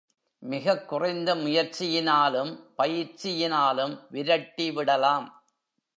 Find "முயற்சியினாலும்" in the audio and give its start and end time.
1.35-2.59